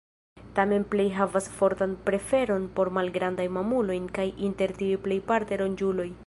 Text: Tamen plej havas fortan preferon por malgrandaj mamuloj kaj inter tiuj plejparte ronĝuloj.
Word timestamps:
Tamen 0.59 0.85
plej 0.93 1.05
havas 1.17 1.49
fortan 1.57 1.93
preferon 2.07 2.65
por 2.79 2.91
malgrandaj 2.99 3.45
mamuloj 3.59 3.99
kaj 4.17 4.27
inter 4.49 4.75
tiuj 4.81 5.01
plejparte 5.05 5.63
ronĝuloj. 5.65 6.13